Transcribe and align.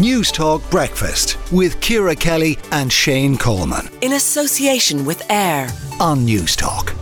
Newstalk 0.00 0.62
Breakfast 0.70 1.36
with 1.52 1.78
Ciara 1.82 2.16
Kelly 2.16 2.56
and 2.72 2.90
Shane 2.90 3.36
Coleman. 3.36 3.86
In 4.00 4.14
association 4.14 5.04
with 5.04 5.30
AIR 5.30 5.68
on 6.00 6.24
News 6.24 6.56
Talk. 6.56 6.94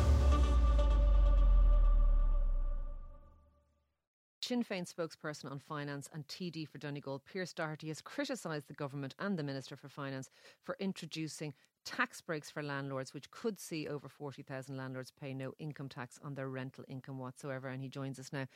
Sinn 4.42 4.64
Féin 4.64 4.92
spokesperson 4.92 5.48
on 5.48 5.60
finance 5.60 6.10
and 6.12 6.26
TD 6.26 6.66
for 6.66 6.78
Donegal, 6.78 7.20
Pearse 7.20 7.52
Doherty, 7.52 7.86
has 7.86 8.00
criticised 8.00 8.66
the 8.66 8.74
government 8.74 9.14
and 9.20 9.38
the 9.38 9.44
Minister 9.44 9.76
for 9.76 9.88
Finance 9.88 10.28
for 10.64 10.76
introducing 10.80 11.54
tax 11.84 12.20
breaks 12.20 12.50
for 12.50 12.64
landlords, 12.64 13.14
which 13.14 13.30
could 13.30 13.60
see 13.60 13.86
over 13.86 14.08
40,000 14.08 14.76
landlords 14.76 15.12
pay 15.12 15.32
no 15.34 15.52
income 15.60 15.88
tax 15.88 16.18
on 16.24 16.34
their 16.34 16.48
rental 16.48 16.82
income 16.88 17.20
whatsoever. 17.20 17.68
And 17.68 17.80
he 17.80 17.88
joins 17.88 18.18
us 18.18 18.32
now. 18.32 18.46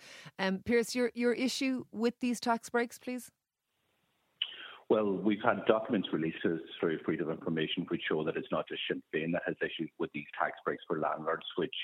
Um, 0.40 0.62
Pearse, 0.64 0.96
your, 0.96 1.12
your 1.14 1.32
issue 1.32 1.84
with 1.92 2.18
these 2.18 2.40
tax 2.40 2.68
breaks, 2.70 2.98
please? 2.98 3.30
Well, 4.92 5.10
we've 5.10 5.40
had 5.42 5.64
documents 5.64 6.12
released 6.12 6.44
through 6.78 6.98
Freedom 7.06 7.30
of 7.30 7.38
Information 7.38 7.86
which 7.88 8.02
show 8.06 8.22
that 8.24 8.36
it's 8.36 8.52
not 8.52 8.68
just 8.68 8.82
Sinn 8.86 9.02
Féin 9.08 9.32
that 9.32 9.40
has 9.46 9.56
issues 9.62 9.88
with 9.98 10.12
these 10.12 10.26
tax 10.38 10.58
breaks 10.66 10.84
for 10.86 11.00
landlords, 11.00 11.46
which 11.56 11.74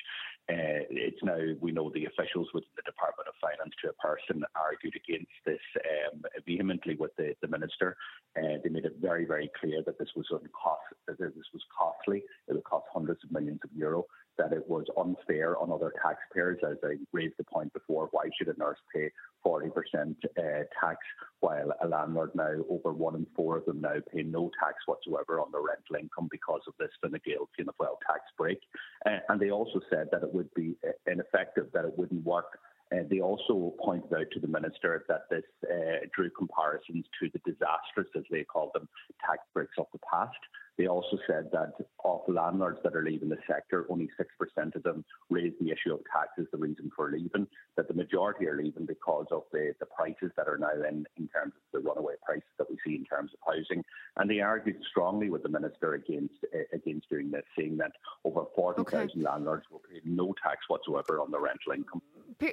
uh, 0.52 0.84
it's 0.90 1.16
now, 1.22 1.38
we 1.58 1.72
know 1.72 1.88
the 1.88 2.04
officials 2.04 2.48
within 2.52 2.68
the 2.76 2.82
Department 2.84 3.26
of 3.26 3.32
Finance 3.40 3.72
to 3.80 3.88
a 3.88 3.94
person 3.94 4.44
argued 4.54 4.92
against 4.92 5.32
this 5.46 5.64
um, 6.12 6.20
vehemently 6.44 6.96
with 6.96 7.16
the, 7.16 7.32
the 7.40 7.48
Minister. 7.48 7.96
Uh, 8.36 8.60
they 8.62 8.68
made 8.68 8.84
it 8.84 9.00
very, 9.00 9.24
very 9.24 9.50
clear 9.58 9.82
that 9.86 9.98
this 9.98 10.12
was, 10.14 10.26
uncost, 10.30 10.92
that 11.06 11.16
this 11.18 11.32
was 11.54 11.64
costly. 11.72 12.22
It 12.46 12.52
would 12.52 12.64
cost 12.64 12.84
hundreds 12.92 13.24
of 13.24 13.32
millions 13.32 13.60
of 13.64 13.70
euro 13.72 14.04
that 14.38 14.52
it 14.52 14.68
was 14.68 14.86
unfair 14.96 15.58
on 15.58 15.70
other 15.70 15.92
taxpayers, 16.02 16.58
as 16.68 16.76
I 16.82 16.96
raised 17.12 17.34
the 17.38 17.44
point 17.44 17.72
before. 17.72 18.08
Why 18.12 18.30
should 18.36 18.48
a 18.48 18.58
nurse 18.58 18.78
pay 18.94 19.10
40% 19.44 19.70
uh, 19.74 20.42
tax 20.80 20.98
while 21.40 21.72
a 21.82 21.88
landlord 21.88 22.30
now, 22.34 22.54
over 22.70 22.92
one 22.92 23.16
in 23.16 23.26
four 23.36 23.58
of 23.58 23.66
them 23.66 23.80
now 23.80 23.96
pay 24.12 24.22
no 24.22 24.50
tax 24.62 24.76
whatsoever 24.86 25.40
on 25.40 25.52
their 25.52 25.62
rental 25.62 25.96
income 25.96 26.28
because 26.30 26.62
of 26.66 26.74
this 26.78 26.90
Fine 27.02 27.20
Gael 27.24 27.48
Fianna 27.56 27.72
Fáil 27.80 27.96
tax 28.06 28.22
break? 28.36 28.60
Uh, 29.06 29.18
and 29.28 29.40
they 29.40 29.50
also 29.50 29.80
said 29.90 30.08
that 30.12 30.22
it 30.22 30.32
would 30.32 30.52
be 30.54 30.76
uh, 30.86 30.92
ineffective, 31.10 31.66
that 31.74 31.84
it 31.84 31.96
wouldn't 31.96 32.24
work 32.24 32.58
uh, 32.92 33.04
they 33.10 33.20
also 33.20 33.74
pointed 33.84 34.12
out 34.14 34.26
to 34.32 34.40
the 34.40 34.46
minister 34.46 35.04
that 35.08 35.28
this 35.30 35.44
uh, 35.70 36.06
drew 36.14 36.30
comparisons 36.30 37.04
to 37.20 37.28
the 37.32 37.40
disastrous, 37.44 38.08
as 38.16 38.24
they 38.30 38.44
called 38.44 38.70
them, 38.74 38.88
tax 39.20 39.42
breaks 39.52 39.76
of 39.78 39.86
the 39.92 39.98
past. 40.10 40.38
They 40.78 40.86
also 40.86 41.18
said 41.26 41.50
that 41.52 41.72
of 42.04 42.20
landlords 42.28 42.78
that 42.84 42.94
are 42.94 43.02
leaving 43.02 43.28
the 43.28 43.38
sector, 43.48 43.84
only 43.90 44.08
6% 44.18 44.76
of 44.76 44.82
them 44.84 45.04
raise 45.28 45.52
the 45.60 45.70
issue 45.70 45.92
of 45.92 46.00
tax 46.04 46.28
as 46.38 46.46
the 46.52 46.58
reason 46.58 46.90
for 46.94 47.10
leaving, 47.10 47.48
that 47.76 47.88
the 47.88 47.94
majority 47.94 48.46
are 48.46 48.56
leaving 48.56 48.86
because 48.86 49.26
of 49.32 49.42
the, 49.52 49.74
the 49.80 49.86
prices 49.86 50.30
that 50.36 50.46
are 50.46 50.56
now 50.56 50.70
in, 50.88 51.04
in 51.16 51.26
terms 51.28 51.52
of 51.56 51.62
the 51.72 51.80
runaway 51.80 52.14
prices 52.24 52.48
that 52.58 52.70
we 52.70 52.76
see 52.86 52.94
in 52.94 53.04
terms 53.04 53.32
of 53.34 53.40
housing. 53.44 53.84
And 54.16 54.30
they 54.30 54.40
argued 54.40 54.76
strongly 54.88 55.30
with 55.30 55.42
the 55.42 55.48
minister 55.48 55.94
against 55.94 56.34
uh, 56.54 56.58
against 56.72 57.08
doing 57.10 57.32
this, 57.32 57.44
saying 57.58 57.76
that 57.78 57.92
over 58.24 58.44
40,000 58.54 59.10
okay. 59.10 59.20
landlords 59.20 59.64
will 59.72 59.80
pay 59.80 60.00
no 60.04 60.32
tax 60.42 60.58
whatsoever 60.68 61.20
on 61.20 61.32
their 61.32 61.40
rental 61.40 61.72
income. 61.74 62.02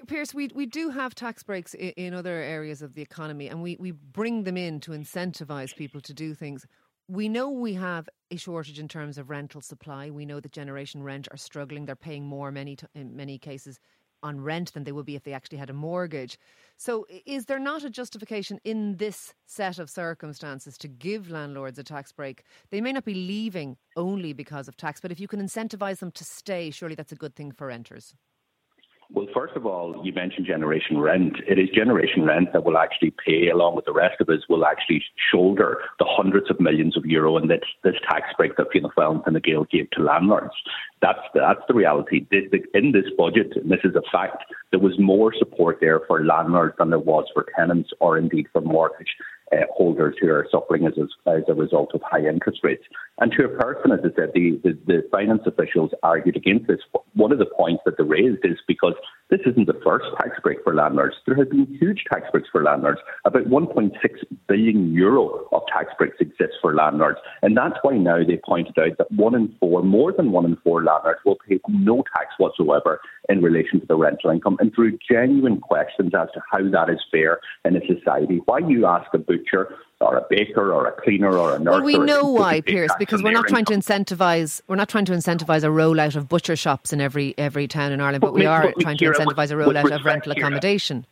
Pearse, 0.08 0.34
we, 0.34 0.50
we 0.56 0.66
do 0.66 0.90
have 0.90 1.14
tax 1.14 1.44
breaks 1.44 1.76
in, 1.76 1.90
in 1.92 2.14
other 2.16 2.38
areas 2.38 2.82
of 2.82 2.96
the 2.96 3.04
economy 3.04 3.48
and 3.48 3.62
we, 3.62 3.78
we 3.80 3.92
bring 3.92 4.44
them 4.44 4.58
in 4.58 4.80
to 4.80 4.92
incentivise 4.92 5.76
people 5.76 6.02
to 6.02 6.14
do 6.14 6.34
things 6.34 6.66
we 7.08 7.30
know 7.30 7.50
we 7.50 7.74
have 7.74 8.10
a 8.32 8.38
shortage 8.38 8.80
in 8.80 8.88
terms 8.88 9.18
of 9.18 9.30
rental 9.30 9.62
supply. 9.62 10.10
We 10.10 10.26
know 10.26 10.40
that 10.40 10.52
Generation 10.52 11.04
Rent 11.04 11.28
are 11.32 11.38
struggling. 11.38 11.86
They're 11.86 11.96
paying 11.96 12.26
more 12.26 12.52
many 12.52 12.76
t- 12.76 12.88
in 12.96 13.16
many 13.16 13.38
cases 13.38 13.80
on 14.24 14.42
rent 14.42 14.74
than 14.74 14.86
they 14.86 14.92
would 14.92 15.06
be 15.06 15.16
if 15.16 15.24
they 15.24 15.34
actually 15.34 15.60
had 15.60 15.70
a 15.70 15.74
mortgage. 15.74 16.40
So, 16.78 17.06
is 17.28 17.46
there 17.46 17.60
not 17.60 17.84
a 17.84 17.90
justification 17.92 18.60
in 18.64 18.98
this 18.98 19.36
set 19.46 19.78
of 19.78 19.90
circumstances 19.90 20.78
to 20.80 20.88
give 20.88 21.30
landlords 21.30 21.78
a 21.78 21.84
tax 21.84 22.12
break? 22.12 22.44
They 22.72 22.82
may 22.82 22.92
not 22.92 23.06
be 23.06 23.14
leaving 23.14 23.78
only 23.96 24.34
because 24.34 24.68
of 24.68 24.78
tax, 24.78 25.00
but 25.00 25.12
if 25.12 25.20
you 25.20 25.28
can 25.28 25.42
incentivise 25.42 26.00
them 26.00 26.12
to 26.12 26.24
stay, 26.24 26.72
surely 26.72 26.96
that's 26.96 27.12
a 27.12 27.16
good 27.16 27.36
thing 27.36 27.52
for 27.52 27.68
renters. 27.68 28.16
Well, 29.12 29.28
first 29.34 29.56
of 29.56 29.66
all, 29.66 30.02
you 30.04 30.12
mentioned 30.14 30.48
generation 30.48 30.98
rent. 31.00 31.38
It 31.48 31.60
is 31.60 31.70
generation 31.70 32.24
rent 32.24 32.54
that 32.54 32.66
will 32.66 32.78
actually 32.78 33.14
pay, 33.24 33.50
along 33.50 33.76
with 33.76 33.86
the 33.86 33.94
rest 33.94 34.20
of 34.20 34.30
us, 34.30 34.40
will 34.50 34.66
actually 34.66 35.04
shoulder 35.32 35.78
the 36.00 36.06
hundreds 36.08 36.50
of 36.50 36.60
millions 36.60 36.98
of 36.98 37.06
euro 37.06 37.38
in 37.38 37.48
this, 37.48 37.62
this 37.84 37.96
tax 38.10 38.30
break 38.36 38.58
that 38.58 38.68
Fianna 38.72 38.90
Fáil 38.98 39.26
and 39.28 39.36
the 39.36 39.40
Gael 39.40 39.66
gave 39.66 39.90
to 39.92 40.02
landlords. 40.02 40.54
That's 41.02 41.20
that's 41.36 41.62
the 41.68 41.76
reality. 41.76 42.26
In 42.74 42.92
this 42.92 43.06
budget, 43.18 43.54
and 43.56 43.70
this 43.70 43.82
is 43.84 43.96
a 43.96 44.02
fact, 44.12 44.44
there 44.72 44.80
was 44.80 44.98
more 44.98 45.34
support 45.38 45.78
there 45.82 46.02
for 46.08 46.26
landlords 46.26 46.76
than 46.80 46.90
there 46.90 47.00
was 47.00 47.26
for 47.34 47.46
tenants 47.56 47.92
or 48.00 48.18
indeed 48.18 48.48
for 48.52 48.62
mortgage 48.62 49.16
uh, 49.52 49.58
holders 49.72 50.16
who 50.20 50.30
are 50.30 50.48
suffering 50.52 50.86
as 50.86 50.94
a, 50.98 51.30
as 51.30 51.44
a 51.48 51.54
result 51.54 51.92
of 51.94 52.02
high 52.04 52.26
interest 52.26 52.60
rates. 52.64 52.84
And 53.20 53.32
to 53.34 53.46
a 53.46 53.50
person, 53.50 53.92
as 53.92 54.00
I 54.00 54.14
said, 54.16 54.32
the, 54.34 54.60
the, 54.64 54.78
the 54.86 55.08
finance 55.12 55.44
officials 55.46 55.92
argued 56.04 56.36
against 56.36 56.68
this. 56.68 56.80
One 57.14 57.32
of 57.32 57.40
the 57.40 57.46
points 57.46 57.84
that 57.86 57.98
they 57.98 58.04
raised 58.04 58.44
is 58.44 58.58
because 58.68 58.94
this 59.30 59.40
isn't 59.46 59.68
the 59.68 59.80
first 59.84 60.06
tax 60.18 60.40
break 60.44 60.64
for 60.64 60.76
landlords. 60.76 61.16
There 61.26 61.36
have 61.36 61.50
been 61.50 61.66
huge 61.80 62.04
tax 62.12 62.26
breaks 62.32 62.50
for 62.52 62.64
landlords. 62.64 63.00
About 63.24 63.46
1.6 63.46 63.92
billion 64.48 64.94
euro 64.94 65.48
of 65.52 65.62
tax 65.72 65.92
breaks 65.98 66.18
exist 66.20 66.54
for 66.62 66.76
landlords. 66.76 67.20
And 67.42 67.56
that's 67.56 67.76
why 67.82 67.98
now 67.98 68.24
they 68.26 68.40
pointed 68.46 68.78
out 68.78 68.98
that 68.98 69.12
one 69.12 69.36
in 69.36 69.56
four, 69.60 69.82
more 69.82 70.12
than 70.12 70.32
one 70.32 70.46
in 70.46 70.58
four 70.58 70.84
landlords 70.84 71.20
will 71.26 71.38
pay 71.48 71.60
no 71.70 72.04
tax 72.16 72.34
whatsoever 72.38 73.00
in 73.30 73.42
relation 73.42 73.80
to 73.80 73.86
the 73.88 73.96
rental 73.96 74.30
income. 74.32 74.58
And 74.60 74.74
through 74.74 74.98
genuine 75.10 75.60
questions 75.60 76.14
as 76.14 76.28
to 76.34 76.42
how 76.52 76.70
that 76.70 76.90
is 76.90 77.00
fair 77.12 77.40
in 77.64 77.76
a 77.76 77.82
society, 77.88 78.42
why 78.46 78.60
you 78.60 78.86
ask 78.86 79.14
a 79.14 79.18
butcher 79.18 79.76
or 80.02 80.18
a 80.18 80.26
baker 80.30 80.74
or 80.74 80.88
a 80.88 81.02
cleaner 81.02 81.38
or 81.38 81.56
a 81.56 81.60
nurse. 81.60 81.76
Well, 81.76 81.84
we 81.84 81.98
know 81.98 82.26
why, 82.28 82.62
Pearse, 82.62 82.92
because 83.00 83.24
we're 83.24 83.32
not 83.32 83.48
trying 83.48 83.66
to 83.66 83.74
incentivise. 83.74 84.62
We're 84.68 84.76
not 84.76 84.90
trying 84.90 85.06
to 85.06 85.14
incentivise 85.14 85.64
a 85.64 85.68
rollout 85.68 86.16
of 86.16 86.28
butcher 86.28 86.56
shops 86.56 86.92
in 86.92 87.02
every 87.02 87.34
every 87.38 87.68
town 87.68 87.92
in 87.92 88.02
Ireland, 88.02 88.22
but, 88.22 88.28
but 88.28 88.34
we 88.34 88.46
are 88.46 88.74
trying 88.80 88.98
to 88.98 89.06
incentivise 89.06 89.52
a 89.52 89.56
rollout 89.56 89.96
of 89.96 90.04
rental 90.06 90.34
accommodation. 90.34 91.06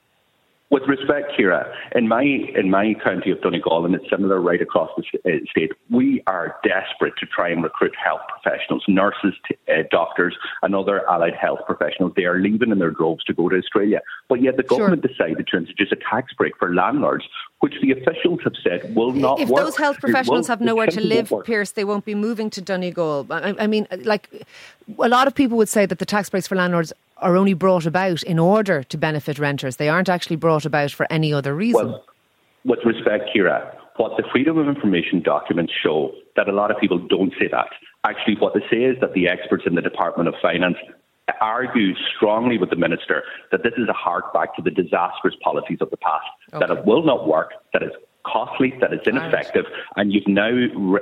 With 0.73 0.88
respect, 0.88 1.34
Ciara, 1.38 1.72
in 1.94 2.07
my 2.07 2.23
in 2.23 2.72
my 2.72 2.95
county 3.03 3.29
of 3.29 3.39
Donegal, 3.41 3.85
and 3.85 3.94
it's 3.94 4.09
similar 4.09 4.41
right 4.41 4.59
across 4.59 4.89
the 4.97 5.03
uh, 5.23 5.38
state, 5.51 5.72
we 5.91 6.23
are 6.25 6.56
desperate 6.63 7.13
to 7.19 7.28
try 7.28 7.50
and 7.50 7.61
recruit 7.61 7.94
health 7.95 8.22
professionals, 8.28 8.84
nurses, 8.88 9.35
uh, 9.69 9.84
doctors, 9.91 10.35
and 10.63 10.73
other 10.73 11.07
allied 11.07 11.35
health 11.39 11.59
professionals. 11.67 12.13
They 12.16 12.25
are 12.25 12.39
leaving 12.39 12.72
in 12.72 12.79
their 12.79 12.89
droves 12.89 13.23
to 13.25 13.35
go 13.35 13.50
to 13.50 13.56
Australia, 13.56 14.01
but 14.28 14.41
yet 14.41 14.57
the 14.57 14.63
government 14.63 15.03
sure. 15.03 15.28
decided 15.28 15.45
to 15.50 15.57
introduce 15.57 15.91
a 15.91 15.95
tax 16.09 16.34
break 16.34 16.57
for 16.57 16.73
landlords, 16.73 17.25
which 17.59 17.75
the 17.84 17.91
officials 17.91 18.40
have 18.44 18.53
said 18.63 18.95
will 18.95 19.11
not 19.11 19.40
if 19.40 19.50
work. 19.50 19.63
those 19.63 19.78
health 19.78 20.00
professionals 20.00 20.47
have 20.47 20.59
nowhere 20.59 20.88
to 20.88 21.01
live, 21.01 21.31
Pearse, 21.45 21.73
they 21.73 21.84
won't 21.84 22.03
be 22.03 22.16
moving 22.16 22.50
to 22.50 22.61
Donegal. 22.61 23.28
I, 23.29 23.53
I 23.59 23.67
mean, 23.67 23.88
like 24.05 24.28
a 24.97 25.07
lot 25.07 25.28
of 25.28 25.35
people 25.35 25.55
would 25.57 25.69
say 25.69 25.85
that 25.85 26.00
the 26.00 26.05
tax 26.05 26.31
breaks 26.31 26.47
for 26.47 26.55
landlords 26.55 26.91
are 27.23 27.38
only 27.38 27.53
brought 27.53 27.85
about 27.85 28.22
in 28.23 28.38
order 28.38 28.84
to 28.84 28.97
benefit 28.97 29.39
renters. 29.39 29.78
They 29.78 29.89
aren't 29.89 30.09
actually 30.09 30.35
brought 30.35 30.66
about 30.66 30.91
for 30.91 31.07
any 31.11 31.34
other 31.34 31.56
reason. 31.56 31.88
Well, 31.88 32.06
with 32.66 32.79
respect, 32.85 33.29
Ciara, 33.34 33.75
what 33.97 34.17
the 34.17 34.23
Freedom 34.31 34.57
of 34.57 34.67
Information 34.67 35.22
documents 35.22 35.73
show 35.81 36.11
that 36.35 36.47
a 36.47 36.51
lot 36.51 36.72
of 36.72 36.78
people 36.79 36.97
don't 36.97 37.34
say 37.39 37.47
that. 37.51 37.67
Actually, 38.06 38.35
what 38.39 38.53
they 38.53 38.61
say 38.69 38.84
is 38.84 39.00
that 39.01 39.13
the 39.13 39.28
experts 39.28 39.63
in 39.66 39.75
the 39.75 39.81
Department 39.81 40.28
of 40.28 40.35
Finance 40.41 40.78
argue 41.39 41.94
strongly 42.16 42.57
with 42.57 42.69
the 42.69 42.75
minister 42.75 43.23
that 43.51 43.63
this 43.63 43.73
is 43.78 43.88
a 43.90 43.94
hark 43.94 44.34
back 44.34 44.55
to 44.55 44.61
the 44.61 44.72
disastrous 44.72 45.35
policies 45.41 45.78
of 45.81 45.90
the 45.90 45.97
past, 45.97 46.25
okay. 46.53 46.66
that 46.66 46.75
it 46.75 46.85
will 46.85 47.03
not 47.03 47.28
work, 47.28 47.51
that 47.72 47.81
it's 47.81 47.95
costly, 48.25 48.73
that 48.81 48.94
it's 48.94 49.07
ineffective, 49.07 49.66
right. 49.66 49.84
and 49.97 50.13
you've 50.13 50.28
now 50.28 50.50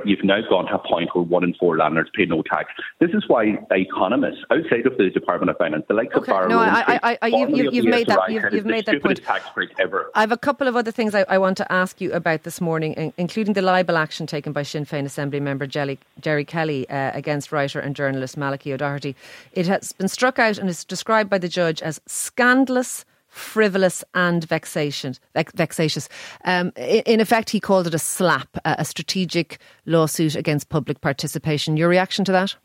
you've 0.05 0.23
now 0.23 0.39
gone 0.49 0.65
to 0.65 0.75
a 0.75 0.79
point 0.79 1.09
where 1.13 1.23
one 1.23 1.43
in 1.43 1.53
four 1.55 1.77
landlords 1.77 2.09
pay 2.13 2.25
no 2.25 2.41
tax. 2.41 2.71
This 2.99 3.11
is 3.11 3.23
why 3.27 3.57
economists 3.71 4.43
outside 4.51 4.85
of 4.85 4.97
the 4.97 5.09
Department 5.09 5.49
of 5.49 5.57
Finance, 5.57 5.85
the 5.87 5.93
likes 5.93 6.15
okay. 6.15 6.31
of 6.31 6.49
no, 6.49 6.59
I, 6.59 6.99
I, 7.03 7.17
I, 7.21 7.27
you've, 7.27 7.73
you've 7.73 7.85
made 7.85 8.07
that 8.07 8.31
you've, 8.31 8.53
you've 8.53 8.65
made 8.65 8.85
that 8.85 9.01
point. 9.01 9.21
Tax 9.23 9.45
break 9.53 9.69
ever. 9.79 10.09
I 10.15 10.21
have 10.21 10.31
a 10.31 10.37
couple 10.37 10.67
of 10.67 10.75
other 10.75 10.91
things 10.91 11.13
I, 11.13 11.25
I, 11.29 11.37
want 11.37 11.57
to 11.57 11.71
ask 11.71 12.01
you 12.01 12.11
about 12.13 12.43
this 12.43 12.59
morning, 12.59 13.13
including 13.17 13.53
the 13.53 13.61
libel 13.61 13.97
action 13.97 14.25
taken 14.25 14.53
by 14.53 14.63
Sinn 14.63 14.85
Féin 14.85 15.05
Assembly 15.05 15.39
member 15.39 15.67
Gerry, 15.67 15.99
Gerry 16.19 16.45
Kelly 16.45 16.89
uh, 16.89 17.11
against 17.13 17.51
writer 17.51 17.79
and 17.79 17.95
journalist 17.95 18.37
Malachy 18.37 18.73
O'Doherty. 18.73 19.15
It 19.53 19.67
has 19.67 19.91
been 19.93 20.07
struck 20.07 20.39
out 20.39 20.57
and 20.57 20.69
is 20.69 20.83
described 20.83 21.29
by 21.29 21.37
the 21.37 21.49
judge 21.49 21.81
as 21.81 22.01
scandalous 22.07 23.05
frivolous 23.41 24.03
and 24.13 24.43
vexatious. 24.43 25.19
vexatious. 25.55 26.07
Um, 26.45 26.71
in 26.77 27.19
effect, 27.19 27.49
he 27.49 27.59
called 27.59 27.87
it 27.87 27.93
a 27.93 27.99
SLAPP, 27.99 28.59
a 28.63 28.85
strategic 28.85 29.59
lawsuit 29.85 30.35
against 30.35 30.69
public 30.69 31.01
participation. 31.01 31.77
Your 31.77 31.89
reaction 31.89 32.23
to 32.25 32.31
that? 32.31 32.55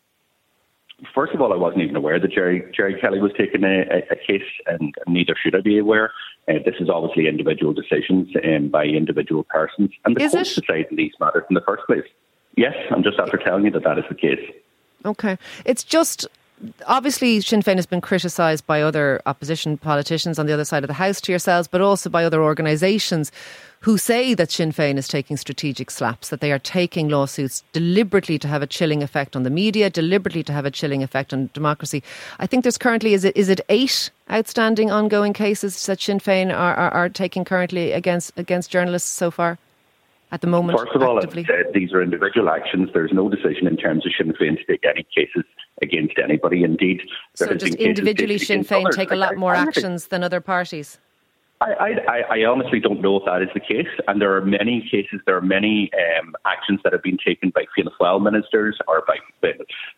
First 1.15 1.35
of 1.35 1.43
all, 1.43 1.53
I 1.53 1.57
wasn't 1.57 1.83
even 1.83 1.97
aware 1.97 2.19
that 2.19 2.31
Gerry, 2.31 2.65
Gerry 2.75 2.99
Kelly 2.99 3.21
was 3.21 3.33
taking 3.37 3.65
a, 3.65 3.83
a 4.11 4.17
case, 4.17 4.49
and 4.67 4.95
neither 5.07 5.35
should 5.41 5.55
I 5.55 5.61
be 5.61 5.79
aware. 5.79 6.11
Uh, 6.49 6.55
this 6.65 6.77
is 6.81 6.89
obviously 6.89 7.29
individual 7.29 7.75
decisions 7.75 8.29
um, 8.45 8.69
by 8.69 8.85
individual 8.85 9.45
persons, 9.45 9.91
and 10.05 10.17
the 10.17 10.23
is 10.23 10.33
courts 10.33 10.55
decide 10.55 10.87
these 10.93 11.13
matters 11.21 11.43
in 11.51 11.55
the 11.55 11.61
first 11.61 11.83
place. 11.87 12.05
Yes, 12.57 12.75
I'm 12.91 13.03
just 13.03 13.19
after 13.19 13.37
telling 13.37 13.67
you 13.67 13.71
that 13.73 13.85
that 13.85 13.99
is 13.99 14.05
the 14.09 14.15
case. 14.15 14.41
Okay, 15.05 15.37
it's 15.67 15.85
just 15.85 16.27
obviously 16.87 17.41
Sinn 17.41 17.63
Féin 17.63 17.77
has 17.77 17.87
been 17.87 18.01
criticised 18.01 18.67
by 18.67 18.83
other 18.83 19.21
opposition 19.27 19.77
politicians 19.77 20.39
on 20.39 20.47
the 20.47 20.53
other 20.53 20.65
side 20.65 20.85
of 20.85 20.89
the 20.89 20.95
house 20.95 21.21
to 21.23 21.33
yourselves, 21.33 21.69
but 21.69 21.81
also 21.81 22.11
by 22.11 22.25
other 22.25 22.43
organisations 22.43 23.33
who 23.81 23.99
say 23.99 24.35
that 24.35 24.51
Sinn 24.51 24.73
Féin 24.73 24.97
is 24.97 25.07
taking 25.07 25.37
strategic 25.37 25.91
SLAPPs, 25.91 26.31
that 26.31 26.41
they 26.41 26.51
are 26.51 26.59
taking 26.59 27.09
lawsuits 27.09 27.63
deliberately 27.73 28.39
to 28.39 28.49
have 28.49 28.63
a 28.63 28.67
chilling 28.67 29.03
effect 29.03 29.37
on 29.37 29.43
the 29.43 29.51
media, 29.51 29.91
deliberately 29.91 30.43
to 30.43 30.53
have 30.53 30.65
a 30.65 30.71
chilling 30.71 31.03
effect 31.03 31.33
on 31.33 31.51
democracy. 31.53 32.03
I 32.39 32.47
think 32.47 32.65
there's 32.65 32.79
currently, 32.79 33.15
is 33.15 33.25
it, 33.25 33.37
is 33.37 33.49
it 33.49 33.61
eight 33.69 34.11
outstanding 34.31 34.91
ongoing 34.91 35.33
cases 35.33 35.87
that 35.87 36.01
Sinn 36.01 36.19
Féin 36.19 36.51
are, 36.51 36.75
are, 36.75 36.91
are 36.91 37.09
taking 37.09 37.45
currently 37.45 37.93
against, 37.93 38.33
against 38.37 38.71
journalists 38.71 39.11
so 39.11 39.31
far? 39.31 39.59
At 40.33 40.41
the 40.41 40.49
moment, 40.49 40.79
first 40.79 40.93
of 40.95 41.03
all, 41.03 41.21
said, 41.23 41.73
these 41.73 41.93
are 41.93 42.03
individual 42.03 42.51
actions. 42.51 42.91
There's 42.93 43.13
no 43.13 43.29
decision 43.29 43.69
in 43.69 43.77
terms 43.77 44.05
of 44.05 44.13
Sinn 44.19 44.33
Féin 44.33 44.59
to 44.59 44.65
take 44.65 44.85
any 44.85 45.07
cases 45.15 45.45
against 45.83 46.19
anybody. 46.19 46.65
Indeed, 46.65 47.03
so 47.35 47.55
just 47.55 47.77
individually, 47.77 48.39
Sinn 48.39 48.65
Féin 48.65 48.91
take 48.91 49.13
a 49.13 49.17
lot 49.17 49.37
more 49.37 49.55
actions 49.55 50.09
than 50.09 50.25
other 50.25 50.41
parties. 50.41 50.99
I, 51.61 51.95
I, 52.07 52.21
I, 52.37 52.45
honestly 52.45 52.81
don't 52.81 53.01
know 53.01 53.17
if 53.17 53.25
that 53.25 53.41
is 53.41 53.49
the 53.55 53.61
case, 53.61 53.89
and 54.07 54.21
there 54.21 54.37
are 54.37 54.45
many 54.45 54.87
cases, 54.91 55.21
there 55.25 55.37
are 55.39 55.43
many 55.43 55.91
um, 56.21 56.35
actions 56.45 56.81
that 56.85 56.93
have 56.93 57.03
been 57.03 57.17
taken 57.17 57.49
by 57.49 57.65
Fianna 57.75 57.93
Fáil 57.99 58.23
ministers 58.23 58.79
or 58.87 59.03
by 59.07 59.17
by, 59.41 59.53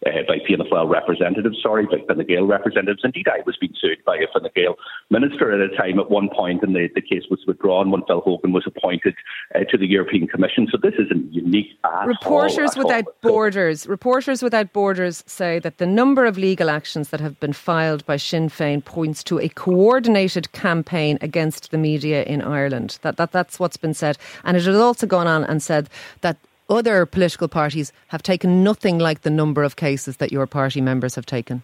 uh, 0.06 0.22
by 0.28 0.38
Fianna 0.46 0.64
Fáil 0.64 0.88
representatives, 0.88 1.58
sorry, 1.60 1.86
by 1.86 1.98
Fine 2.06 2.24
Gael 2.26 2.46
representatives. 2.46 3.00
Indeed, 3.02 3.26
I 3.26 3.40
was 3.44 3.56
being 3.56 3.74
sued 3.80 3.98
by 4.06 4.16
a 4.16 4.26
Fine 4.32 4.48
Gael 4.54 4.76
minister 5.10 5.50
at 5.52 5.60
a 5.60 5.76
time 5.76 5.98
at 5.98 6.10
one 6.10 6.28
point, 6.28 6.62
and 6.62 6.76
the, 6.76 6.88
the 6.94 7.00
case 7.00 7.24
was 7.28 7.40
withdrawn 7.44 7.90
when 7.90 8.02
Phil 8.06 8.20
Hogan 8.20 8.52
was 8.52 8.64
appointed 8.64 9.16
uh, 9.56 9.64
to 9.68 9.76
the 9.76 9.86
European 9.86 10.28
Commission. 10.28 10.68
So 10.70 10.78
this 10.80 10.94
is 10.94 11.10
a 11.10 11.18
unique. 11.32 11.76
Reporters 12.06 12.76
all, 12.76 12.84
Without 12.84 13.06
all. 13.06 13.14
Borders, 13.32 13.86
Reporters 13.88 14.44
Without 14.44 14.72
Borders 14.72 15.24
say 15.26 15.58
that 15.58 15.78
the 15.78 15.86
number 15.86 16.24
of 16.24 16.38
legal 16.38 16.70
actions 16.70 17.08
that 17.08 17.20
have 17.20 17.40
been 17.40 17.52
filed 17.52 18.06
by 18.06 18.16
Sinn 18.16 18.48
Féin 18.48 18.84
points 18.84 19.24
to 19.24 19.40
a 19.40 19.48
coordinated 19.48 20.52
campaign 20.52 21.18
against 21.20 21.47
against 21.48 21.70
the 21.70 21.78
media 21.78 22.24
in 22.24 22.42
Ireland. 22.42 22.98
That, 23.00 23.16
that 23.16 23.32
That's 23.32 23.58
what's 23.58 23.78
been 23.78 23.94
said. 23.94 24.18
And 24.44 24.54
it 24.54 24.64
has 24.64 24.76
also 24.76 25.06
gone 25.06 25.26
on 25.26 25.44
and 25.44 25.62
said 25.62 25.88
that 26.20 26.36
other 26.68 27.06
political 27.06 27.48
parties 27.48 27.90
have 28.08 28.22
taken 28.22 28.62
nothing 28.62 28.98
like 28.98 29.22
the 29.22 29.30
number 29.30 29.62
of 29.64 29.76
cases 29.76 30.18
that 30.18 30.30
your 30.30 30.46
party 30.46 30.82
members 30.82 31.14
have 31.14 31.24
taken. 31.24 31.62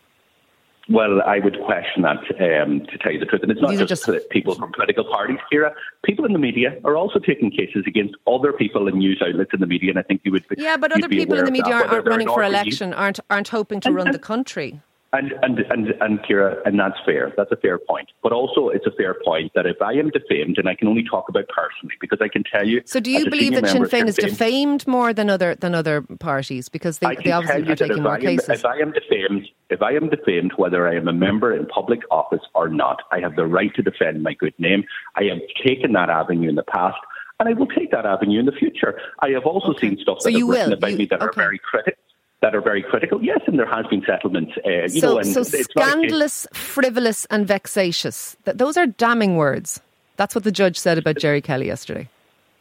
Well, 0.89 1.21
I 1.23 1.39
would 1.41 1.59
question 1.65 2.03
that, 2.03 2.21
um, 2.41 2.81
to 2.91 2.99
tell 2.99 3.13
you 3.13 3.19
the 3.19 3.27
truth. 3.27 3.43
And 3.43 3.51
it's 3.53 3.61
not 3.61 3.75
just, 3.77 4.07
just, 4.07 4.29
people 4.31 4.55
from 4.55 4.73
political 4.73 5.05
parties, 5.05 5.39
Ciara. 5.51 5.75
People 6.03 6.25
in 6.25 6.33
the 6.33 6.39
media 6.39 6.79
are 6.85 6.97
also 6.97 7.19
taking 7.19 7.51
cases 7.51 7.85
against 7.87 8.15
other 8.27 8.53
people 8.53 8.89
in 8.89 8.99
news 8.99 9.23
outlets 9.27 9.53
in 9.53 9.61
the 9.61 9.67
media, 9.67 9.91
and 9.91 9.99
I 9.99 10.03
think 10.03 10.23
you 10.25 10.33
would. 10.33 10.47
Be, 10.49 10.57
yeah, 10.59 10.77
but 10.79 10.93
other 10.93 11.09
people 11.09 11.39
in 11.39 11.45
the 11.47 11.51
media 11.51 11.75
aren't, 11.75 11.91
aren't 11.91 12.07
running 12.07 12.29
for 12.29 12.43
election, 12.43 12.93
aren't 12.93 13.21
aren't 13.31 13.49
hoping 13.49 13.81
to 13.81 13.89
and, 13.89 13.97
run 13.97 14.07
and, 14.09 14.15
the 14.15 14.19
country. 14.19 14.81
And, 15.15 15.33
and, 15.43 15.61
and, 15.71 15.95
and 16.01 16.19
Ciara, 16.27 16.57
and 16.65 16.77
that's 16.77 16.99
fair. 17.07 17.33
That's 17.37 17.53
a 17.53 17.57
fair 17.57 17.79
point. 17.79 18.11
But 18.21 18.33
also, 18.33 18.69
it's 18.69 18.85
a 18.85 18.91
fair 18.91 19.15
point 19.25 19.53
that 19.55 19.65
if 19.65 19.81
I 19.81 19.93
am 19.93 20.11
defamed, 20.11 20.59
and 20.59 20.69
I 20.69 20.75
can 20.75 20.89
only 20.89 21.05
talk 21.05 21.29
about 21.29 21.47
personally, 21.47 21.95
because 22.01 22.19
I 22.21 22.27
can 22.27 22.43
tell 22.43 22.67
you. 22.67 22.83
So, 22.85 22.99
do 22.99 23.13
you 23.13 23.31
believe 23.31 23.55
that 23.55 23.69
Sinn 23.69 23.85
Féin 23.85 24.09
is 24.09 24.17
defamed 24.17 24.89
more 24.89 25.15
than 25.15 25.31
other 25.31 25.55
than 25.55 25.73
other 25.73 26.03
parties 26.19 26.69
because 26.69 26.99
they, 26.99 27.15
they 27.23 27.31
obviously 27.31 27.71
are 27.71 27.77
taking 27.77 28.03
more 28.03 28.17
am, 28.17 28.23
cases? 28.23 28.49
If 28.49 28.65
I 28.65 28.79
am 28.79 28.91
defamed, 28.91 29.49
if 29.71 29.83
I 29.83 29.93
am 29.93 30.09
defamed, 30.09 30.55
whether 30.57 30.89
I 30.89 30.97
am 30.97 31.07
a 31.07 31.13
member 31.13 31.55
in 31.55 31.65
public 31.67 32.01
office 32.11 32.43
or 32.53 32.69
not, 32.69 33.03
I 33.13 33.21
have 33.21 33.37
the 33.37 33.47
right 33.47 33.73
to 33.77 33.83
defend 33.83 34.25
my 34.25 34.35
good 34.35 34.55
name. 34.59 34.83
I 35.15 35.25
have 35.25 35.39
taken 35.65 35.93
that 35.93 36.11
avenue 36.11 36.49
in 36.49 36.57
the 36.57 36.65
past. 36.65 36.99
And 37.41 37.49
I 37.49 37.53
will 37.53 37.67
take 37.67 37.91
that 37.91 38.07
avenue 38.07 38.39
in 38.39 38.47
the 38.47 38.53
future. 38.53 39.01
I 39.21 39.31
have 39.31 39.45
also 39.45 39.71
okay. 39.71 39.89
seen 39.89 39.99
stuff 40.01 40.19
that 40.19 40.33
so 40.33 40.39
have 40.39 40.49
written 40.49 40.71
will. 40.71 40.79
about 40.79 40.91
you, 40.93 40.99
me 40.99 41.07
that 41.07 41.21
okay. 41.21 41.27
are 41.27 41.33
very 41.33 41.59
critical 41.59 42.01
that 42.45 42.55
are 42.55 42.61
very 42.61 42.83
critical. 42.83 43.25
Yes, 43.25 43.41
and 43.47 43.59
there 43.59 43.67
has 43.67 43.87
been 43.87 44.03
settlements. 44.07 44.53
Uh, 44.67 44.83
you 44.83 45.01
so, 45.01 45.15
know, 45.15 45.23
so 45.23 45.43
scandalous, 45.43 46.47
frivolous, 46.53 47.25
and 47.31 47.47
vexatious. 47.47 48.37
Th- 48.45 48.55
those 48.55 48.77
are 48.77 48.87
damning 48.87 49.37
words. 49.37 49.81
That's 50.17 50.35
what 50.35 50.45
the 50.45 50.53
judge 50.53 50.79
said 50.79 50.99
about 50.99 51.17
Gerry 51.17 51.41
Kelly 51.41 51.67
yesterday. 51.67 52.07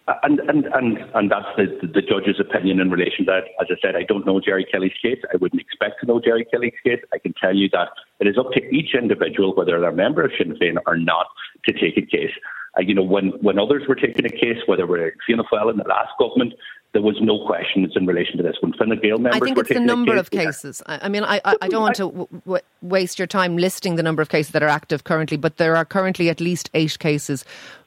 Uh, 0.08 0.14
and 0.24 0.40
and 0.40 0.66
and 0.68 0.98
and 1.16 1.30
that's 1.30 1.52
the, 1.58 1.66
the 1.88 2.02
judge's 2.02 2.40
opinion 2.40 2.80
in 2.80 2.90
relation 2.92 3.26
to 3.26 3.32
that. 3.32 3.44
As 3.62 3.68
I 3.70 3.76
said, 3.82 3.98
I 3.98 4.04
don't 4.04 4.26
know 4.26 4.40
Gerry 4.40 4.66
Kelly's 4.66 4.96
case. 5.02 5.20
I 5.34 5.38
wouldn't 5.38 5.62
expect 5.62 6.00
to 6.00 6.06
know 6.06 6.22
Gerry 6.22 6.46
Kelly's 6.46 6.80
case. 6.86 7.02
I 7.14 7.18
can 7.18 7.34
tell 7.34 7.54
you 7.54 7.68
that 7.74 7.90
it 8.22 8.28
is 8.28 8.38
up 8.38 8.52
to 8.54 8.64
each 8.74 8.96
individual, 8.96 9.54
whether 9.54 9.80
they're 9.80 9.90
a 9.90 9.94
member 9.94 10.24
of 10.24 10.32
Sinn 10.38 10.58
Féin 10.62 10.78
or 10.88 10.98
not, 10.98 11.28
to 11.66 11.74
take 11.74 11.98
a 11.98 12.06
case. 12.06 12.32
Uh, 12.78 12.82
you 12.82 12.94
know, 12.94 13.04
when 13.04 13.30
when 13.42 13.60
others 13.60 13.84
were 13.88 13.96
taking 13.96 14.26
a 14.26 14.30
case, 14.30 14.60
whether 14.66 14.88
we're 14.88 15.14
Fianna 15.28 15.44
Fáil 15.44 15.72
in 15.72 15.78
the 15.78 15.84
last 15.88 16.12
government, 16.18 16.54
there 16.94 17.02
was 17.02 17.18
no 17.22 17.44
questions 17.46 17.94
in 17.96 18.06
relation 18.06 18.38
to 18.38 18.44
this. 18.44 18.56
When 18.62 18.74
Fine 18.74 19.00
Gael 19.02 19.18
members 19.18 19.42
I 19.42 19.44
think 19.44 19.58
it's 19.58 19.70
the 19.70 19.80
number 19.80 20.16
of 20.16 20.30
cases. 20.32 20.82
I 20.86 21.10
mean, 21.10 21.24
I, 21.24 21.42
I, 21.44 21.56
I 21.64 21.68
don't 21.68 21.82
want 21.82 21.96
to 21.96 22.04
w- 22.04 22.28
w- 22.46 22.64
waste 22.82 23.20
your 23.20 23.28
time 23.28 23.58
listing 23.58 23.96
the 23.96 24.04
number 24.04 24.22
of 24.22 24.30
cases 24.30 24.52
that 24.52 24.64
are 24.64 24.70
active 24.70 25.04
currently, 25.04 25.38
but 25.38 25.58
there 25.58 25.76
are 25.76 25.86
currently 25.86 26.30
at 26.30 26.40
least 26.40 26.70
eight 26.74 27.00
cases 27.00 27.46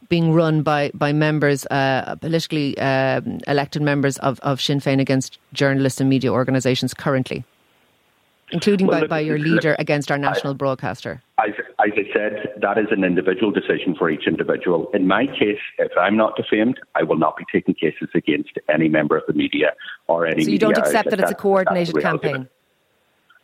being 0.08 0.32
run 0.32 0.62
by 0.62 0.90
by 0.92 1.12
members, 1.12 1.66
uh, 1.66 2.16
politically 2.20 2.76
uh, 2.78 3.20
elected 3.46 3.82
members 3.82 4.18
of, 4.18 4.40
of 4.40 4.60
Sinn 4.60 4.80
Féin 4.80 5.00
against 5.00 5.38
journalists 5.52 6.00
and 6.00 6.10
media 6.10 6.32
organisations 6.32 6.92
currently 6.92 7.44
including 8.50 8.86
well, 8.86 9.02
by, 9.02 9.06
by 9.06 9.20
your 9.20 9.38
leader 9.38 9.76
against 9.78 10.10
our 10.10 10.18
national 10.18 10.52
I, 10.52 10.56
broadcaster? 10.56 11.22
As, 11.38 11.50
as, 11.84 11.92
I 11.92 12.12
said, 12.14 12.54
that 12.62 12.78
is 12.78 12.86
an 12.90 13.04
individual 13.04 13.52
decision 13.52 13.94
for 13.98 14.08
each 14.08 14.26
individual. 14.26 14.88
In 14.94 15.06
my 15.06 15.26
case, 15.26 15.60
if 15.78 15.92
I'm 16.00 16.16
not 16.16 16.34
defamed, 16.34 16.80
I 16.94 17.02
will 17.02 17.18
not 17.18 17.36
be 17.36 17.44
taking 17.52 17.74
cases 17.74 18.08
against 18.14 18.52
any 18.70 18.88
member 18.88 19.18
of 19.18 19.24
the 19.26 19.34
media 19.34 19.72
or 20.06 20.26
any. 20.26 20.44
So 20.44 20.50
you 20.50 20.58
don't 20.58 20.78
accept 20.78 21.10
that 21.10 21.20
it's 21.20 21.30
a 21.30 21.34
coordinated 21.34 22.00
campaign. 22.00 22.48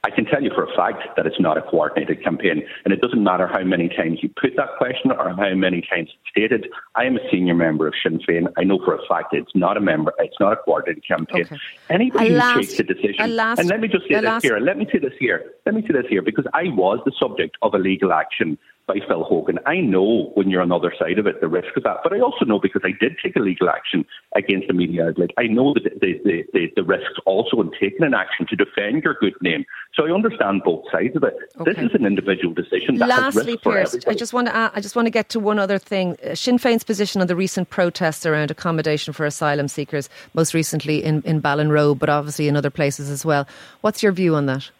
I 0.05 0.11
can 0.11 0.25
tell 0.25 0.43
you 0.43 0.51
for 0.53 0.65
a 0.65 0.75
fact 0.75 1.17
that 1.17 1.27
it's 1.27 1.39
not 1.39 1.57
a 1.57 1.63
coordinated 1.63 2.25
campaign. 2.25 2.65
And 2.85 2.93
it 2.93 3.01
doesn't 3.01 3.23
matter 3.23 3.47
how 3.47 3.63
many 3.63 3.89
times 3.89 4.19
you 4.21 4.29
put 4.31 4.57
that 4.57 4.71
question 4.77 5.13
or 5.13 5.31
how 5.31 5.55
many 5.55 5.81
times 5.81 6.11
it's 6.11 6.29
stated. 6.29 6.67
I 6.97 7.05
am 7.05 7.17
a 7.17 7.21
senior 7.31 7.55
member 7.55 7.87
of 7.87 7.95
Sinn 8.03 8.19
Féin. 8.29 8.53
I 8.59 8.65
know 8.65 8.81
for 8.85 8.97
a 8.97 9.07
fact 9.09 9.33
it's 9.33 9.55
not 9.55 9.77
a 9.77 9.81
member, 9.81 10.13
it's 10.19 10.35
not 10.41 10.55
a 10.55 10.57
coordinated 10.57 11.07
campaign. 11.07 11.43
Okay. 11.43 11.57
Anybody 11.89 12.31
who 12.35 12.61
takes 12.61 12.81
a 12.81 12.83
decision. 12.83 13.37
Last, 13.37 13.61
and 13.61 13.69
let 13.69 13.79
me 13.79 13.87
just 13.87 14.09
say 14.09 14.15
this 14.15 14.25
last, 14.25 14.43
here. 14.43 14.59
Let 14.59 14.77
me 14.77 14.89
say 14.93 14.99
this 14.99 15.13
here. 15.21 15.53
Let 15.67 15.77
me 15.77 15.83
say 15.83 15.93
this 15.93 16.07
here 16.09 16.23
because 16.23 16.47
I 16.53 16.65
was 16.65 16.99
the 17.05 17.13
subject 17.21 17.57
of 17.63 17.73
a 17.73 17.79
legal 17.79 18.13
action 18.13 18.59
by 18.87 18.97
Phil 19.07 19.25
Hogan. 19.25 19.59
I 19.67 19.77
know 19.77 20.31
when 20.35 20.51
you're 20.51 20.63
on 20.63 20.69
the 20.69 20.77
other 20.77 20.93
side 20.99 21.19
of 21.19 21.27
it, 21.27 21.41
the 21.41 21.49
risk 21.49 21.77
of 21.77 21.85
that. 21.85 21.99
But 22.03 22.13
I 22.13 22.21
also 22.21 22.45
know 22.45 22.59
because 22.59 22.83
I 22.85 22.91
did 23.01 23.17
take 23.23 23.37
a 23.37 23.41
legal 23.41 23.69
action 23.69 24.05
against 24.35 24.69
the 24.69 24.75
media 24.75 25.07
outlet, 25.09 25.31
I 25.39 25.45
know 25.45 25.75
the, 25.75 25.91
the, 26.01 26.45
the, 26.53 26.67
the, 26.75 26.83
risks 26.83 27.15
also 27.27 27.61
in 27.61 27.71
taking 27.81 28.03
an 28.03 28.15
action 28.15 28.47
to 28.49 28.57
defend 28.57 29.05
your 29.05 29.17
good 29.21 29.35
name. 29.41 29.65
So 29.95 30.07
I 30.07 30.11
understand 30.11 30.63
both 30.65 30.85
sides 30.91 31.15
of 31.17 31.23
it. 31.23 31.35
Okay. 31.61 31.73
This 31.73 31.91
is 31.91 31.95
an 31.95 32.07
individual 32.07 32.55
decision. 32.55 32.97
That 32.97 33.09
Lastly, 33.11 33.59
Pearse, 33.59 33.97
I 34.07 34.15
just 34.15 34.33
want 34.33 34.47
to 34.47 34.57
add, 34.57 34.71
I 34.75 34.81
just 34.81 34.97
want 34.97 35.05
to 35.05 35.11
get 35.11 35.29
to 35.31 35.41
one 35.41 35.59
other 35.59 35.79
thing. 35.79 36.17
Uh, 36.25 36.35
Sinn 36.35 36.59
Féin's 36.59 36.83
position 36.83 37.21
on 37.21 37.27
the 37.27 37.37
recent 37.37 37.69
protests 37.69 38.25
around 38.25 38.51
accommodation 38.51 39.13
for 39.13 39.27
asylum 39.27 39.69
seekers, 39.69 40.09
most 40.33 40.55
recently 40.55 41.05
in, 41.05 41.21
in 41.23 41.43
Ballinrobe, 41.43 41.99
but 41.99 42.09
obviously 42.09 42.49
in 42.49 42.57
other 42.57 42.71
places 42.71 43.11
as 43.11 43.25
well. 43.25 43.47
What's 43.83 44.03
your 44.03 44.13
view 44.13 44.35
on 44.35 44.47
that? 44.47 44.71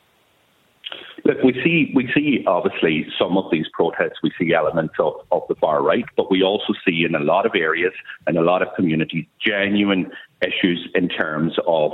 Look, 1.25 1.43
we 1.45 1.53
see 1.63 1.93
we 1.95 2.11
see 2.13 2.43
obviously 2.47 3.07
some 3.17 3.39
of 3.39 3.51
these 3.53 3.67
protests. 3.73 4.19
We 4.23 4.33
see 4.37 4.55
elements 4.55 4.95
of, 4.99 5.15
of 5.31 5.43
the 5.49 5.55
far 5.55 5.81
right, 5.83 6.05
but 6.17 6.31
we 6.31 6.43
also 6.43 6.73
see 6.85 7.05
in 7.05 7.15
a 7.15 7.21
lot 7.21 7.47
of 7.47 7.53
areas 7.55 7.93
and 8.27 8.37
a 8.37 8.43
lot 8.43 8.63
of 8.63 8.75
communities 8.75 9.27
genuine 9.41 10.11
issues 10.43 10.89
in 10.95 11.09
terms 11.09 11.57
of 11.67 11.93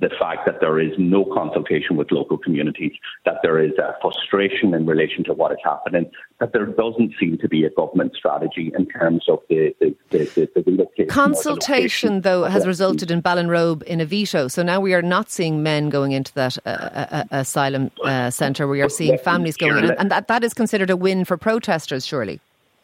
the 0.00 0.10
fact 0.18 0.46
that 0.46 0.60
there 0.60 0.80
is 0.80 0.92
no 0.98 1.24
consultation 1.24 1.96
with 1.96 2.10
local 2.10 2.38
communities, 2.38 2.92
that 3.26 3.36
there 3.42 3.62
is 3.62 3.72
a 3.78 3.94
frustration 4.00 4.72
in 4.72 4.86
relation 4.86 5.22
to 5.24 5.34
what 5.34 5.52
is 5.52 5.58
happening, 5.62 6.10
that 6.38 6.52
there 6.52 6.64
doesn't 6.66 7.12
seem 7.20 7.36
to 7.38 7.48
be 7.48 7.64
a 7.64 7.70
government 7.70 8.14
strategy 8.16 8.72
in 8.76 8.86
terms 8.86 9.24
of 9.28 9.40
the, 9.50 9.74
the, 9.78 9.94
the, 10.10 10.50
the, 10.54 10.62
relocation. 10.66 11.08
Consultation, 11.08 12.22
though, 12.22 12.44
has 12.44 12.66
resulted 12.66 13.10
in 13.10 13.20
Ballinrobe 13.22 13.82
in 13.82 14.00
a 14.00 14.06
veto. 14.06 14.48
So 14.48 14.62
now 14.62 14.80
we 14.80 14.94
are 14.94 15.02
not 15.02 15.30
seeing 15.30 15.62
men 15.62 15.90
going 15.90 16.12
into 16.12 16.32
that 16.34 16.56
uh, 16.64 16.68
uh, 16.70 17.06
uh 17.10 17.24
asylum 17.30 17.90
uh, 18.02 18.30
centre. 18.30 18.66
We 18.66 18.80
are 18.80 18.88
seeing 18.88 19.18
families 19.18 19.56
going 19.56 19.84
in. 19.84 19.90
And 19.92 20.10
that, 20.10 20.28
that 20.28 20.42
is 20.42 20.54
considered 20.54 20.88
a 20.88 20.96
win 20.96 21.24
for 21.24 21.36
protesters, 21.36 22.06
surely. 22.06 22.40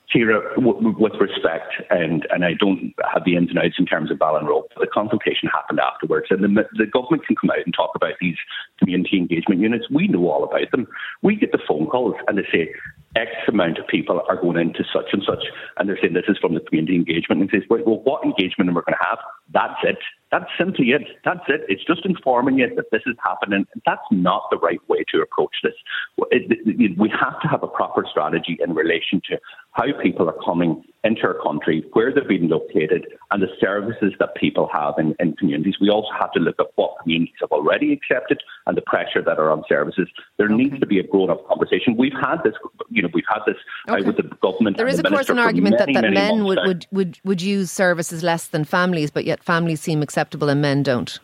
Ciara, 0.08 0.54
w- 0.54 0.94
with 0.98 1.14
respect, 1.20 1.74
and, 1.90 2.26
and 2.30 2.44
I 2.44 2.54
don't 2.54 2.94
have 3.12 3.24
the 3.24 3.36
ins 3.36 3.50
and 3.50 3.58
outs 3.58 3.74
in 3.78 3.86
terms 3.86 4.10
of 4.10 4.18
Ballinrobe, 4.18 4.68
but 4.74 4.80
the 4.80 4.86
consultation 4.86 5.48
happened 5.52 5.80
afterwards, 5.80 6.26
and 6.30 6.42
the, 6.42 6.64
the 6.76 6.86
government 6.86 7.26
can 7.26 7.36
come 7.36 7.50
out 7.50 7.64
and 7.64 7.74
talk 7.74 7.90
about 7.94 8.14
these 8.20 8.36
community 8.78 9.18
engagement 9.18 9.60
units. 9.60 9.86
We 9.90 10.06
know 10.06 10.30
all 10.30 10.44
about 10.44 10.70
them. 10.70 10.86
We 11.22 11.34
get 11.34 11.52
the 11.52 11.58
phone 11.66 11.86
calls, 11.86 12.14
and 12.28 12.38
they 12.38 12.46
say 12.52 12.72
X 13.16 13.30
amount 13.48 13.78
of 13.78 13.86
people 13.88 14.22
are 14.28 14.40
going 14.40 14.58
into 14.58 14.84
such 14.92 15.10
and 15.12 15.22
such, 15.26 15.44
and 15.76 15.88
they're 15.88 15.98
saying 16.00 16.14
this 16.14 16.28
is 16.28 16.38
from 16.38 16.54
the 16.54 16.60
community 16.60 16.94
engagement, 16.94 17.40
and 17.40 17.50
says, 17.50 17.62
well, 17.68 17.82
well 17.84 18.00
what 18.04 18.24
engagement 18.24 18.70
are 18.70 18.74
we 18.74 18.82
going 18.82 18.98
to 18.98 19.06
have? 19.08 19.18
That's 19.52 19.80
it. 19.82 19.98
That's 20.32 20.50
simply 20.58 20.86
it. 20.86 21.02
That's 21.24 21.44
it. 21.48 21.62
It's 21.68 21.84
just 21.84 22.04
informing 22.04 22.58
you 22.58 22.68
that 22.74 22.90
this 22.90 23.02
is 23.06 23.14
happening. 23.24 23.64
That's 23.86 24.02
not 24.10 24.48
the 24.50 24.58
right 24.58 24.80
way 24.88 25.04
to 25.12 25.20
approach 25.20 25.54
this. 25.62 25.74
We 26.18 27.08
have 27.10 27.40
to 27.42 27.48
have 27.48 27.62
a 27.62 27.68
proper 27.68 28.04
strategy 28.10 28.58
in 28.60 28.74
relation 28.74 29.22
to 29.30 29.38
how 29.72 29.84
people 30.02 30.28
are 30.28 30.36
coming 30.44 30.82
into 31.06 31.22
our 31.22 31.38
country, 31.42 31.84
where 31.92 32.12
they're 32.12 32.26
being 32.26 32.48
located, 32.48 33.06
and 33.30 33.42
the 33.42 33.48
services 33.60 34.12
that 34.18 34.34
people 34.34 34.68
have 34.72 34.94
in, 34.98 35.14
in 35.20 35.34
communities. 35.36 35.76
We 35.80 35.90
also 35.90 36.10
have 36.18 36.32
to 36.32 36.40
look 36.40 36.56
at 36.58 36.66
what 36.74 36.90
communities 37.02 37.34
have 37.40 37.52
already 37.52 37.92
accepted 37.92 38.42
and 38.66 38.76
the 38.76 38.82
pressure 38.82 39.22
that 39.22 39.38
are 39.38 39.50
on 39.50 39.62
services. 39.68 40.08
There 40.36 40.46
okay. 40.46 40.56
needs 40.56 40.80
to 40.80 40.86
be 40.86 40.98
a 40.98 41.02
grown-up 41.02 41.46
conversation. 41.48 41.96
We've 41.96 42.12
had 42.20 42.38
this, 42.44 42.54
you 42.90 43.02
know, 43.02 43.08
we've 43.14 43.24
had 43.28 43.42
this 43.46 43.56
okay. 43.88 44.06
with 44.06 44.16
the 44.16 44.24
government. 44.42 44.76
There 44.76 44.88
is, 44.88 44.98
of 44.98 45.06
course, 45.06 45.28
an 45.28 45.38
argument 45.38 45.76
many, 45.78 45.94
that, 45.94 46.02
that 46.02 46.12
men 46.12 46.44
would, 46.44 46.58
would, 46.66 46.86
would, 46.90 47.18
would 47.24 47.42
use 47.42 47.70
services 47.70 48.22
less 48.22 48.48
than 48.48 48.64
families, 48.64 49.10
but 49.10 49.24
yet 49.24 49.42
families 49.42 49.80
seem 49.80 50.02
acceptable 50.02 50.48
and 50.48 50.60
men 50.60 50.82
don't. 50.82 51.18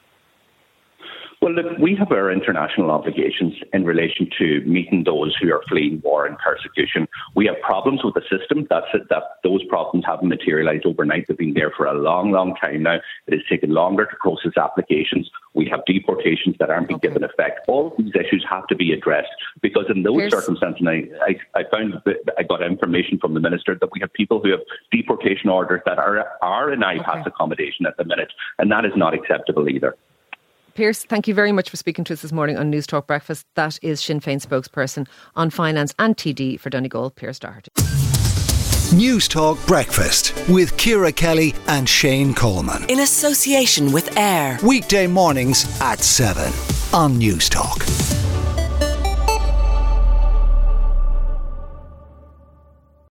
Well, 1.43 1.55
look, 1.55 1.77
we 1.77 1.97
have 1.97 2.13
our 2.13 2.31
international 2.31 2.93
obligations 2.93 3.55
in 3.73 3.85
relation 3.85 4.31
to 4.39 4.61
meeting 4.61 5.03
those 5.03 5.35
who 5.43 5.53
are 5.53 5.61
fleeing 5.69 6.01
war 6.05 6.25
and 6.25 6.39
persecution. 6.39 7.09
We 7.35 7.47
have 7.47 7.61
problems 7.61 8.05
with 8.05 8.15
the 8.15 8.23
system. 8.31 8.69
That's 8.71 8.87
it, 8.95 9.09
that 9.11 9.25
those 9.43 9.65
problems 9.65 10.05
haven't 10.07 10.29
materialised 10.29 10.87
overnight. 10.87 11.27
They've 11.27 11.37
been 11.37 11.55
there 11.55 11.73
for 11.77 11.87
a 11.87 11.95
long, 11.95 12.31
long 12.31 12.55
time 12.55 12.85
now. 12.85 13.01
It 13.27 13.33
has 13.33 13.41
taken 13.51 13.71
longer 13.71 14.07
to 14.07 14.17
process 14.21 14.53
applications. 14.57 15.29
We 15.55 15.69
have 15.69 15.81
deportations 15.85 16.55
that 16.61 16.71
aren't 16.71 16.87
being 16.87 16.99
okay. 16.99 17.09
given 17.09 17.25
effect. 17.25 17.67
All 17.67 17.89
of 17.89 17.95
these 17.99 18.15
issues 18.15 18.47
have 18.49 18.69
to 18.69 18.77
be 18.77 18.93
addressed 18.93 19.35
because 19.61 19.87
in 19.93 20.05
those 20.05 20.21
Here's... 20.21 20.33
circumstances, 20.33 20.87
I, 20.87 21.09
I, 21.27 21.61
I 21.61 21.65
found 21.73 21.95
I 22.39 22.45
got 22.45 22.63
information 22.63 23.19
from 23.19 23.35
the 23.35 23.41
minister 23.41 23.77
that 23.81 23.91
we 23.93 23.99
have 23.99 24.13
people 24.13 24.41
who 24.41 24.53
have 24.53 24.61
deportation 24.93 25.51
orders 25.51 25.81
that 25.87 25.99
are 25.99 26.25
are 26.41 26.73
in 26.73 26.83
IPAS 26.83 27.09
okay. 27.09 27.23
accommodation 27.27 27.85
at 27.85 27.97
the 27.97 28.05
minute, 28.05 28.33
and 28.61 28.71
that 28.71 28.85
is 28.85 28.93
not 28.95 29.13
acceptable 29.13 29.69
either. 29.69 29.97
Pearse, 30.75 31.05
thank 31.05 31.29
you 31.29 31.35
very 31.35 31.53
much 31.53 31.69
for 31.69 31.77
speaking 31.77 32.05
to 32.05 32.15
us 32.15 32.23
this 32.23 32.33
morning 32.33 32.57
on 32.57 32.71
News 32.71 32.87
Talk 32.87 33.07
Breakfast. 33.07 33.47
That 33.55 33.79
is 33.83 34.01
Sinn 34.01 34.21
Féin 34.21 34.45
spokesperson 34.45 35.07
on 35.37 35.51
finance 35.51 35.95
and 35.99 36.17
TD 36.17 36.59
for 36.59 36.71
Donegal, 36.71 37.11
Pearse 37.11 37.39
Doherty. 37.39 37.71
News 38.95 39.29
Talk 39.29 39.65
Breakfast 39.67 40.35
with 40.49 40.77
Ciara 40.77 41.13
Kelly 41.13 41.55
and 41.69 41.89
Shane 41.89 42.35
Coleman. 42.35 42.85
In 42.91 43.01
association 43.01 43.93
with 43.93 44.17
AIR. 44.17 44.59
Weekday 44.63 45.07
mornings 45.07 45.81
at 45.81 46.01
7 46.01 46.53
on 46.93 47.19
News 47.19 47.49
Talk. 47.49 47.83